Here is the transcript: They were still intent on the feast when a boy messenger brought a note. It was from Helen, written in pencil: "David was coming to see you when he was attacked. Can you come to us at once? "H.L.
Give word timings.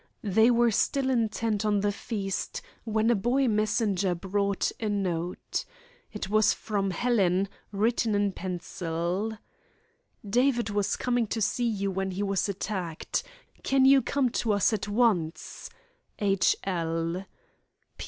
They 0.23 0.49
were 0.49 0.71
still 0.71 1.11
intent 1.11 1.63
on 1.63 1.81
the 1.81 1.91
feast 1.91 2.63
when 2.85 3.11
a 3.11 3.15
boy 3.15 3.47
messenger 3.47 4.15
brought 4.15 4.71
a 4.79 4.89
note. 4.89 5.63
It 6.11 6.27
was 6.27 6.53
from 6.53 6.89
Helen, 6.89 7.47
written 7.71 8.15
in 8.15 8.31
pencil: 8.31 9.37
"David 10.27 10.71
was 10.71 10.95
coming 10.95 11.27
to 11.27 11.39
see 11.39 11.67
you 11.67 11.91
when 11.91 12.09
he 12.09 12.23
was 12.23 12.49
attacked. 12.49 13.21
Can 13.61 13.85
you 13.85 14.01
come 14.01 14.29
to 14.29 14.53
us 14.53 14.73
at 14.73 14.87
once? 14.87 15.69
"H.L. 16.17 17.25